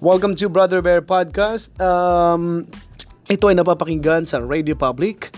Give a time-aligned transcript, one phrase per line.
[0.00, 1.76] Welcome to Brother Bear Podcast.
[1.76, 2.64] Um,
[3.28, 5.28] ito ay napapakinggan sa Radio Public,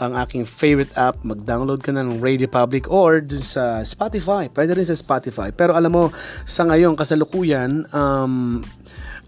[0.00, 1.20] ang aking favorite app.
[1.20, 4.48] Mag-download ka na ng Radio Public or dun sa Spotify.
[4.48, 5.52] Pwede rin sa Spotify.
[5.52, 6.04] Pero alam mo,
[6.48, 8.64] sa ngayon kasalukuyan, um,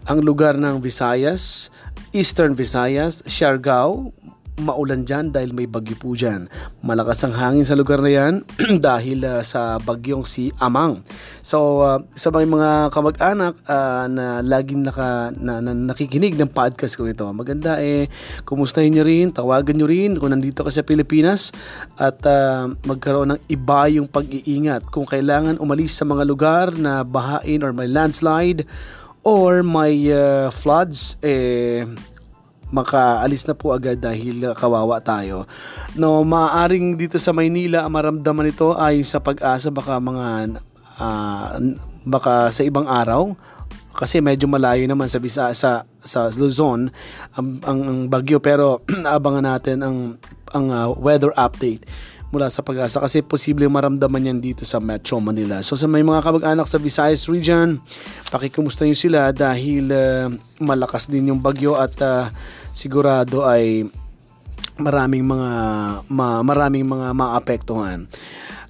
[0.09, 1.69] ang lugar ng Visayas,
[2.09, 4.09] Eastern Visayas, Siargao,
[4.59, 6.51] maulan dyan dahil may bagyo po dyan.
[6.83, 8.33] Malakas ang hangin sa lugar na yan
[8.87, 11.01] dahil uh, sa bagyong si Amang.
[11.41, 16.99] So, uh, sa mga, mga kamag-anak uh, na laging naka, na, na, nakikinig ng podcast
[16.99, 18.11] ko ito, maganda eh,
[18.43, 21.55] kumustahin nyo rin, tawagan nyo rin kung nandito ka sa Pilipinas
[21.95, 24.91] at uh, magkaroon ng iba yung pag-iingat.
[24.91, 28.67] Kung kailangan umalis sa mga lugar na bahain or may landslide
[29.23, 31.83] or may uh, floods, eh,
[32.69, 35.49] makaalis na po agad dahil kawawa tayo.
[35.97, 40.57] No, maaaring dito sa Maynila maramdaman ito ay sa pag-asa baka mga
[41.01, 41.47] uh,
[42.05, 43.33] baka sa ibang araw
[43.97, 46.87] kasi medyo malayo naman sa Bisa sa sa Luzon
[47.35, 48.79] ang, ang, ang bagyo pero
[49.17, 49.97] abangan natin ang
[50.55, 51.83] ang uh, weather update
[52.29, 55.65] mula sa pag-asa kasi posible maramdaman yan dito sa Metro Manila.
[55.65, 57.81] So sa may mga kamag-anak sa Visayas region,
[58.29, 60.29] pakikumusta nyo sila dahil uh,
[60.61, 62.29] malakas din yung bagyo at uh,
[62.69, 63.89] sigurado ay
[64.79, 65.51] maraming mga
[66.07, 68.05] ma, maraming mga maapektuhan.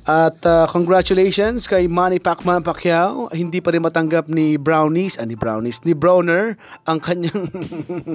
[0.09, 3.29] At uh, congratulations kay Manny Pacman Pacquiao.
[3.29, 6.57] Hindi pa rin matanggap ni Brownies, ani ah, Brownies, ni Browner
[6.89, 7.45] ang kanyang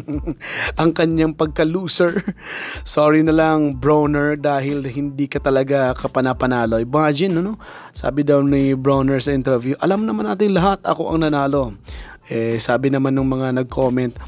[0.83, 2.35] ang kanyang pagka-loser.
[2.83, 6.83] Sorry na lang Browner dahil hindi ka talaga kapanapanalo.
[6.83, 7.63] Imagine, no?
[7.95, 11.79] Sabi daw ni Browner sa interview, alam naman natin lahat ako ang nanalo.
[12.27, 14.19] Eh, sabi naman ng mga nag-comment,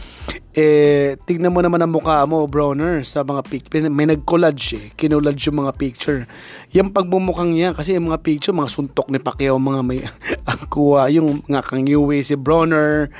[0.56, 3.92] eh, tignan mo naman ang mukha mo, Browner, sa mga picture.
[3.92, 4.84] May nag-collage eh.
[4.96, 6.24] Kinolage yung mga picture.
[6.72, 10.00] Yung pagbumukhang niya, kasi yung mga picture, mga suntok ni Pacquiao, mga may,
[10.48, 11.84] ang kuha, yung nga kang
[12.24, 13.12] si Browner,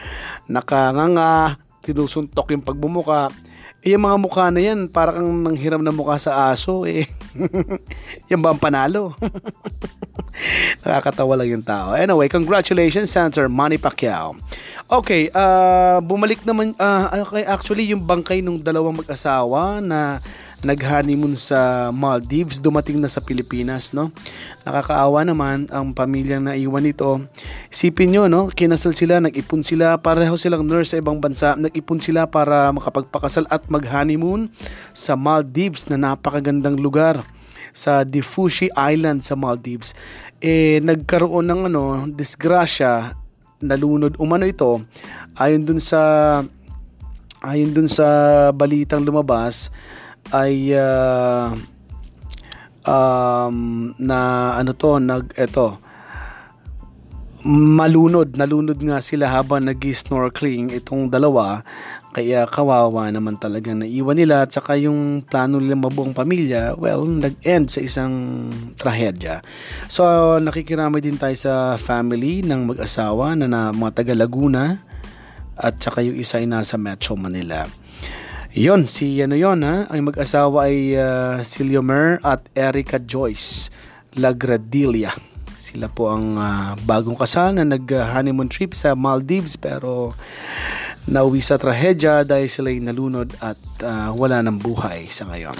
[0.49, 3.29] nakanganga, tinusuntok yung pagbumuka.
[3.85, 7.05] Eh, yung mga mukha na yan, para kang nanghiram na mukha sa aso, eh.
[8.33, 9.13] yan ba ang panalo?
[10.85, 11.97] Nakakatawa lang yung tao.
[11.97, 14.37] Anyway, congratulations, Senator Manny Pacquiao.
[14.87, 17.11] Okay, uh, bumalik naman, uh,
[17.49, 20.21] actually, yung bangkay ng dalawang mag-asawa na
[20.65, 24.09] nag-honeymoon sa Maldives, dumating na sa Pilipinas, no?
[24.65, 27.23] Nakakaawa naman ang pamilyang naiwan nito.
[27.69, 28.49] Isipin nyo, no?
[28.49, 33.69] Kinasal sila, nag-ipon sila, pareho silang nurse sa ibang bansa, nag-ipon sila para makapagpakasal at
[33.69, 34.49] mag-honeymoon
[34.97, 37.21] sa Maldives na napakagandang lugar
[37.77, 39.93] sa Diffushi Island sa Maldives.
[40.41, 43.13] Eh, nagkaroon ng ano, disgrasya,
[43.61, 44.81] nalunod umano ito,
[45.37, 46.41] ayon dun sa
[47.45, 48.09] ayon dun sa
[48.57, 49.69] balitang lumabas,
[50.33, 51.53] ay uh,
[52.87, 54.19] um, na
[54.57, 55.79] ano to nag eto
[57.47, 61.63] malunod nalunod nga sila habang nag-snorkeling itong dalawa
[62.17, 67.69] kaya kawawa naman talaga naiwan nila at saka yung plano nila mabuong pamilya well nag-end
[67.69, 68.49] sa isang
[68.81, 69.45] trahedya.
[69.93, 70.01] So
[70.41, 74.81] nakikiramay din tayo sa family ng mag-asawa na, na mga taga Laguna
[75.61, 77.69] at saka yung isa ay nasa Metro Manila.
[78.57, 83.69] Yon, si ano yon ha, ang mag-asawa ay uh, si Leomer at Erica Joyce
[84.17, 85.13] Lagradilla.
[85.61, 90.17] Sila po ang uh, bagong kasal na nag-honeymoon trip sa Maldives pero
[91.07, 95.57] nauwi sa trahedya dahil sila ay nalunod at uh, wala ng buhay sa ngayon.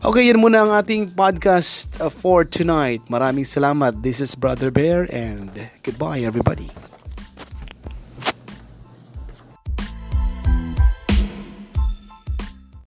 [0.00, 3.04] Okay, yan muna ang ating podcast uh, for tonight.
[3.06, 4.02] Maraming salamat.
[4.02, 5.52] This is Brother Bear and
[5.86, 6.89] goodbye everybody.